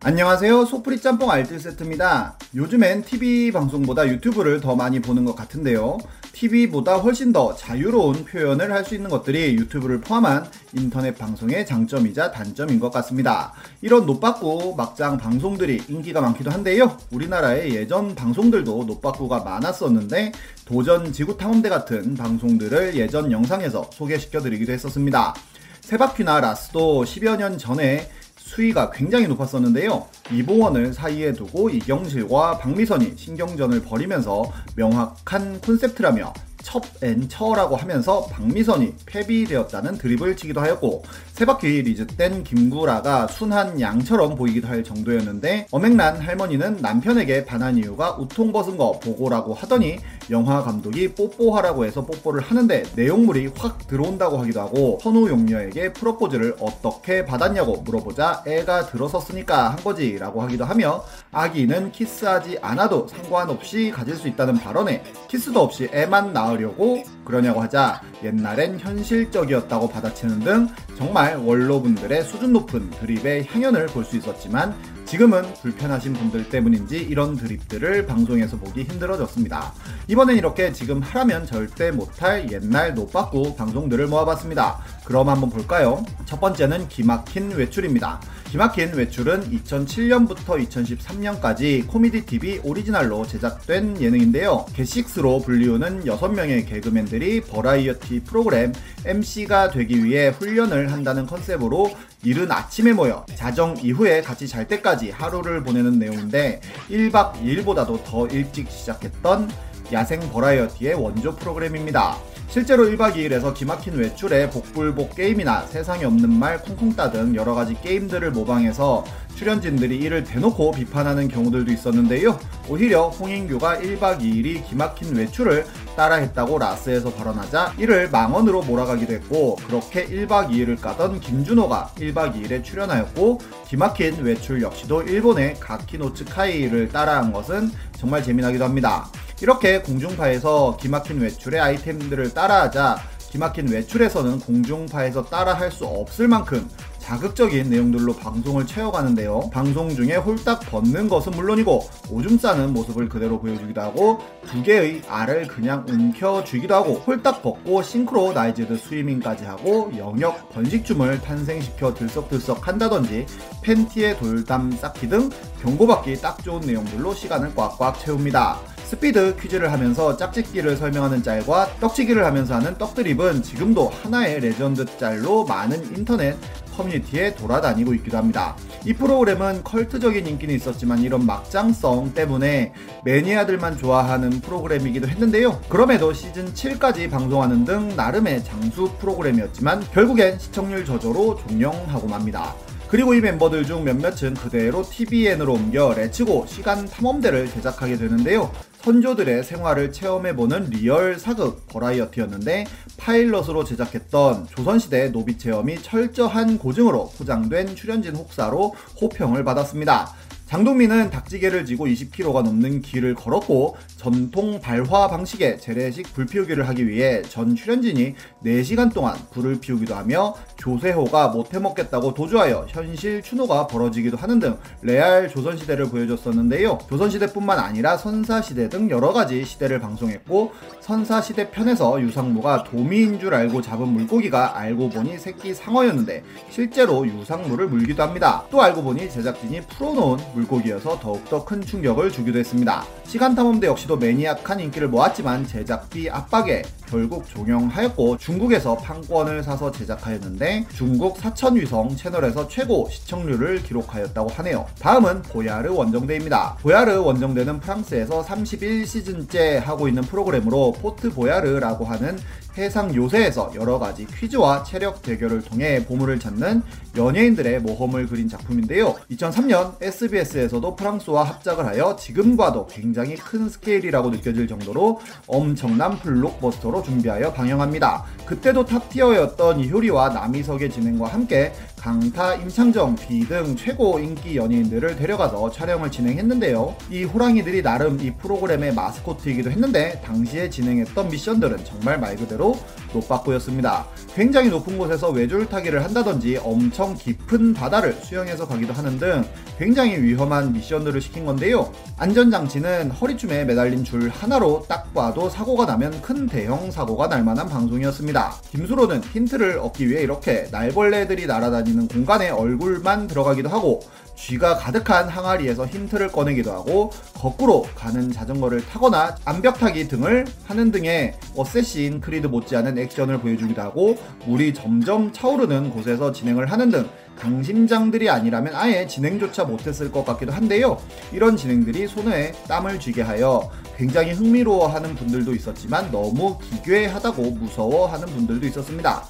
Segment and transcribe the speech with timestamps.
[0.00, 0.64] 안녕하세요.
[0.66, 2.38] 소프리 짬뽕 알뜰 세트입니다.
[2.54, 5.98] 요즘엔 TV 방송보다 유튜브를 더 많이 보는 것 같은데요.
[6.32, 12.78] TV보다 훨씬 더 자유로운 표현을 할 수 있는 것들이 유튜브를 포함한 인터넷 방송의 장점이자 단점인
[12.78, 13.52] 것 같습니다.
[13.82, 16.96] 이런 노빠꾸 막장 방송들이 인기가 많기도 한데요.
[17.10, 20.30] 우리나라의 예전 방송들도 노빠꾸가 많았었는데
[20.64, 25.34] 도전 지구 탐험대 같은 방송들을 예전 영상에서 소개시켜 드리기도 했었습니다.
[25.80, 28.08] 세바퀴나 라스도 10여 년 전에
[28.48, 30.06] 수위가 굉장히 높았었는데요.
[30.32, 40.36] 이봉원을 사이에 두고 이경실과 박미선이 신경전을 벌이면서 명확한 콘셉트라며 첩앤 처라고 하면서 박미선이 패비되었다는 드립을
[40.36, 48.16] 치기도 하였고 세바퀴 리즈땐 김구라가 순한 양처럼 보이기도 할 정도였는데 어맹란 할머니는 남편에게 반한 이유가
[48.18, 49.98] 우통 벗은 거 보고라고 하더니
[50.30, 57.24] 영화 감독이 뽀뽀하라고 해서 뽀뽀를 하는데 내용물이 확 들어온다고 하기도 하고 선우 용녀에게 프로포즈를 어떻게
[57.24, 64.28] 받았냐고 물어보자 애가 들어섰으니까 한 거지 라고 하기도 하며 아기는 키스하지 않아도 상관없이 가질 수
[64.28, 72.52] 있다는 발언에 키스도 없이 애만 낳으려고 그러냐고 하자 옛날엔 현실적이었다고 받아치는 등 정말 원로분들의 수준
[72.52, 74.74] 높은 드립의 향연을 볼 수 있었지만
[75.08, 79.72] 지금은 불편하신 분들 때문인지 이런 드립들을 방송에서 보기 힘들어졌습니다.
[80.06, 84.78] 이번엔 이렇게 지금 하라면 절대 못할 옛날 노빠꾸 방송들을 모아봤습니다.
[85.06, 86.04] 그럼 한번 볼까요?
[86.26, 88.20] 첫 번째는 기막힌 외출입니다.
[88.50, 94.66] 기막힌 외출은 2007년부터 2013년까지 코미디 TV 오리지널로 제작된 예능인데요.
[94.74, 98.74] 개식스로 불리우는 6명의 개그맨들이 버라이어티 프로그램
[99.06, 101.90] MC가 되기 위해 훈련을 한다는 컨셉으로
[102.24, 108.68] 이른 아침에 모여 자정 이후에 같이 잘 때까지 하루를 보내는 내용인데 1박 2일보다도 더 일찍
[108.70, 109.50] 시작했던
[109.92, 112.16] 야생 버라이어티의 원조 프로그램입니다.
[112.48, 118.30] 실제로 1박 2일에서 기막힌 외출에 복불복 게임이나 세상에 없는 말 콩콩 따 등 여러가지 게임들을
[118.32, 119.04] 모방해서
[119.36, 122.38] 출연진들이 이를 대놓고 비판하는 경우들도 있었는데요.
[122.68, 125.64] 오히려 홍인규가 1박 2일이 기막힌 외출을
[125.96, 133.40] 따라했다고 라스에서 발언하자 이를 망언으로 몰아가기도 했고 그렇게 1박 2일을 까던 김준호가 1박 2일에 출연하였고
[133.68, 139.08] 기막힌 외출 역시도 일본의 가키노츠 카이를 따라한 것은 정말 재미나기도 합니다.
[139.40, 142.98] 이렇게 공중파에서 기막힌 외출의 아이템들을 따라하자
[143.30, 146.68] 기막힌 외출에서는 공중파에서 따라할 수 없을 만큼
[146.98, 149.48] 자극적인 내용들로 방송을 채워가는데요.
[149.50, 155.46] 방송 중에 홀딱 벗는 것은 물론이고 오줌 싸는 모습을 그대로 보여주기도 하고 두 개의 알을
[155.46, 163.24] 그냥 움켜쥐기도 하고 홀딱 벗고 싱크로나이즈드 스위밍까지 하고 영역 번식춤을 탄생시켜 들썩들썩 한다든지
[163.62, 165.30] 팬티에 돌담 쌓기 등
[165.62, 168.77] 경고받기 딱 좋은 내용들로 시간을 꽉꽉 채웁니다.
[168.88, 175.94] 스피드 퀴즈를 하면서 짝짓기를 설명하는 짤과 떡치기를 하면서 하는 떡드립은 지금도 하나의 레전드 짤로 많은
[175.94, 176.38] 인터넷
[176.74, 178.56] 커뮤니티에 돌아다니고 있기도 합니다.
[178.86, 182.72] 이 프로그램은 컬트적인 인기는 있었지만 이런 막장성 때문에
[183.04, 185.60] 매니아들만 좋아하는 프로그램이기도 했는데요.
[185.68, 192.54] 그럼에도 시즌 7까지 방송하는 등 나름의 장수 프로그램이었지만 결국엔 시청률 저조로 종영하고 맙니다.
[192.90, 198.50] 그리고 이 멤버들 중 몇몇은 그대로 TVN으로 옮겨 Let's go 시간 탐험대를 제작하게 되는데요.
[198.80, 202.64] 선조들의 생활을 체험해보는 리얼 사극 버라이어티였는데
[202.96, 210.14] 파일럿으로 제작했던 조선시대 노비 체험이 철저한 고증으로 포장된 출연진 혹사로 호평을 받았습니다.
[210.48, 217.20] 장동민은 닭지게를 지고 20km가 넘는 길을 걸었고 전통 발화 방식의 재래식 불 피우기를 하기 위해
[217.20, 224.56] 전 출연진이 4시간 동안 불을 피우기도 하며 조세호가 못해먹겠다고 도주하여 현실 추노가 벌어지기도 하는 등
[224.80, 226.78] 레알 조선시대를 보여줬었는데요.
[226.88, 234.56] 조선시대뿐만 아니라 선사시대 등 여러가지 시대를 방송했고 선사시대 편에서 유상무가 도미인 줄 알고 잡은 물고기가
[234.56, 238.44] 알고 보니 새끼 상어였는데 실제로 유상무를 물기도 합니다.
[238.50, 242.84] 또 알고 보니 제작진이 풀어놓은 물고기여서 더욱더 큰 충격을 주기도 했습니다.
[243.04, 251.18] 시간 탐험대 역시도 매니악한 인기를 모았지만 제작비 압박에 결국 종영하였고 중국에서 판권을 사서 제작하였는데 중국
[251.18, 254.66] 사천위성 채널에서 최고 시청률을 기록하였다고 하네요.
[254.80, 256.56] 다음은 보야르 원정대입니다.
[256.60, 262.18] 보야르 원정대는 프랑스에서 31시즌째 하고 있는 프로그램으로 포트 보야르라고 하는
[262.58, 266.62] 해상 요새에서 여러 가지 퀴즈와 체력 대결을 통해 보물을 찾는
[266.96, 268.96] 연예인들의 모험을 그린 작품인데요.
[269.12, 278.04] 2003년 SBS에서도 프랑스와 합작을 하여 지금과도 굉장히 큰 스케일이라고 느껴질 정도로 엄청난 블록버스터로 준비하여 방영합니다.
[278.26, 285.90] 그때도 탑티어였던 이효리와 남희석의 진행과 함께 강타, 임창정, 비 등 최고 인기 연예인들을 데려가서 촬영을
[285.90, 286.74] 진행했는데요.
[286.90, 292.58] 이 호랑이들이 나름 이 프로그램의 마스코트이기도 했는데 당시에 진행했던 미션들은 정말 말 그대로
[292.94, 293.86] 노빠꾸였습니다.
[294.14, 299.24] 굉장히 높은 곳에서 외줄타기를 한다든지 엄청 깊은 바다를 수영해서 가기도 하는 등
[299.58, 301.70] 굉장히 위험한 미션들을 시킨 건데요.
[301.98, 308.36] 안전장치는 허리춤에 매달린 줄 하나로 딱 봐도 사고가 나면 큰 대형 사고가 날 만한 방송이었습니다.
[308.50, 313.80] 김수로는 힌트를 얻기 위해 이렇게 날벌레들이 날아다니는 공간에 얼굴만 들어가기도 하고
[314.18, 321.14] 쥐가 가득한 항아리에서 힌트를 꺼내기도 하고 거꾸로 가는 자전거를 타거나 암벽 타기 등을 하는 등의
[321.36, 326.88] Assassin Creed 못지않은 액션을 보여주기도 하고 물이 점점 차오르는 곳에서 진행을 하는 등
[327.18, 330.78] 강심장들이 아니라면 아예 진행조차 못했을 것 같기도 한데요.
[331.12, 339.04] 이런 진행들이 손에 땀을 쥐게 하여 굉장히 흥미로워하는 분들도 있었지만 너무 기괴하다고 무서워하는 분들도 있었습니다.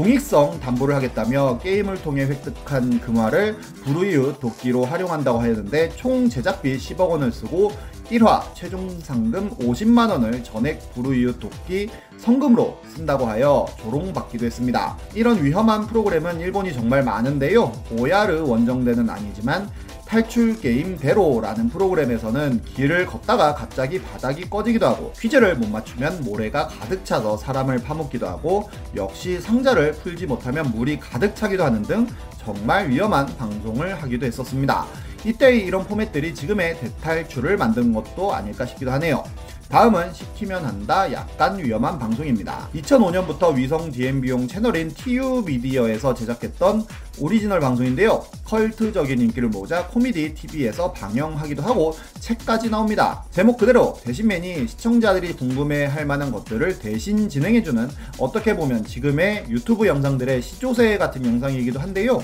[0.00, 7.30] 공익성 담보를 하겠다며 게임을 통해 획득한 금화를 부르이웃 도끼로 활용한다고 하였는데 총 제작비 10억 원을
[7.30, 7.72] 쓰고
[8.06, 14.96] 1화 최종 상금 50만 원을 전액 부르이웃 도끼 성금으로 쓴다고 하여 조롱받기도 했습니다.
[15.14, 17.70] 이런 위험한 프로그램은 일본이 정말 많은데요.
[17.92, 19.68] 오야르 원정대는 아니지만
[20.10, 27.04] 탈출 게임 대로라는 프로그램에서는 길을 걷다가 갑자기 바닥이 꺼지기도 하고 퀴즈를 못 맞추면 모래가 가득
[27.04, 32.08] 차서 사람을 파묻기도 하고 역시 상자를 풀지 못하면 물이 가득 차기도 하는 등
[32.44, 34.84] 정말 위험한 방송을 하기도 했었습니다.
[35.24, 39.22] 이때의 이런 포맷들이 지금의 대탈출을 만든 것도 아닐까 싶기도 하네요.
[39.70, 42.68] 다음은 시키면 한다 약간 위험한 방송입니다.
[42.74, 46.84] 2005년부터 위성 DMB용 채널인 TU 미디어에서 제작했던
[47.20, 48.24] 오리지널 방송인데요.
[48.46, 53.24] 컬트적인 인기를 모아 코미디 TV에서 방영하기도 하고 책까지 나옵니다.
[53.30, 57.88] 제목 그대로 대신맨이 시청자들이 궁금해 할 만한 것들을 대신 진행해주는
[58.18, 62.22] 어떻게 보면 지금의 유튜브 영상들의 시조새 같은 영상이기도 한데요.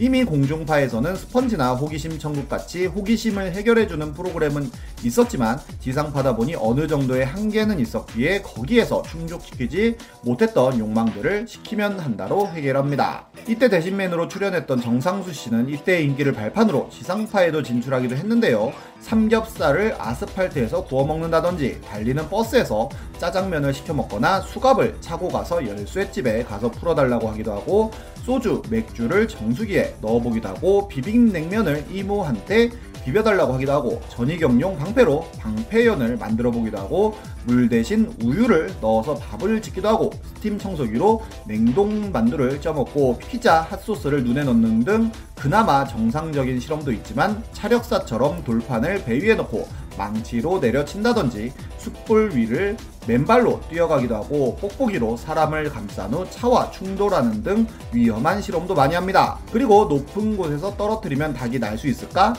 [0.00, 4.70] 이미 공중파에서는 스펀지나 호기심 천국 같이 호기심을 해결해주는 프로그램은
[5.02, 13.26] 있었지만 지상파다 보니 어느 정도의 한계는 있었기에 거기에서 충족시키지 못했던 욕망들을 시키면 한다로 해결합니다.
[13.48, 18.72] 이때 대신맨으로 출연했던 정상수 씨는 이때의 인기를 발판으로 지상파에도 진출하기도 했는데요.
[19.00, 22.88] 삼겹살을 아스팔트에서 구워 먹는다든지 달리는 버스에서
[23.18, 27.90] 짜장면을 시켜 먹거나 수갑을 차고 가서 열쇠집에 가서 풀어달라고 하기도 하고
[28.22, 32.70] 소주, 맥주를 정수기에 넣어보기도 하고 비빔냉면을 이모한테
[33.08, 39.88] 비벼달라고 하기도 하고 전이경용 방패로 방패연을 만들어 보기도 하고 물 대신 우유를 넣어서 밥을 짓기도
[39.88, 47.42] 하고 스팀 청소기로 냉동 만두를 쪄먹고 피자 핫소스를 눈에 넣는 등 그나마 정상적인 실험도 있지만
[47.52, 49.66] 차력사처럼 돌판을 배 위에 넣고
[49.96, 52.76] 망치로 내려친다든지 숯불 위를
[53.06, 59.38] 맨발로 뛰어가기도 하고 뽁뽁이로 사람을 감싼 후 차와 충돌하는 등 위험한 실험도 많이 합니다.
[59.50, 62.34] 그리고 높은 곳에서 떨어뜨리면 닭이 날 수 있을까?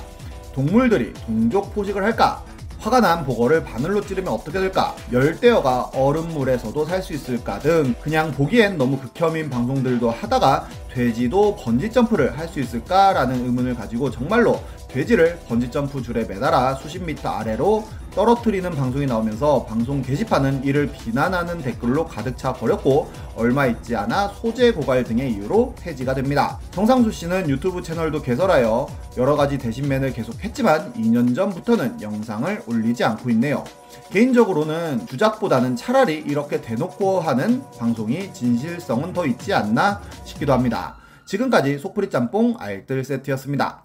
[0.59, 2.43] 동물들이 동족 포식을 할까?
[2.79, 4.93] 화가 난 보거를 바늘로 찌르면 어떻게 될까?
[5.11, 12.37] 열대어가 얼음물에서도 살 수 있을까 등 그냥 보기엔 너무 극혐인 방송들도 하다가 돼지도 번지 점프를
[12.37, 17.85] 할 수 있을까 라는 의문을 가지고 정말로 돼지를 번지 점프 줄에 매달아 수십 미터 아래로
[18.19, 24.73] 떨어뜨리는 방송이 나오면서 방송 게시판은 이를 비난하는 댓글로 가득 차 버렸고 얼마 있지 않아 소재
[24.73, 26.59] 고갈 등의 이유로 폐지가 됩니다.
[26.71, 33.63] 정상수 씨는 유튜브 채널도 개설하여 여러 가지 대신맨을 계속했지만 2년 전부터는 영상을 올리지 않고 있네요.
[34.09, 40.97] 개인적으로는 주작보다는 차라리 이렇게 대놓고 하는 방송이 진실성은 더 있지 않나 싶기도 합니다.
[41.23, 43.81] 지금까지 속풀이 짬뽕 알뜰 세트였습니다.